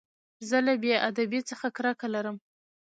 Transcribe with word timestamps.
زه 0.49 0.57
له 0.65 0.73
بېادبۍ 0.83 1.39
څخه 1.49 1.67
کرکه 1.77 2.07
لرم. 2.13 2.37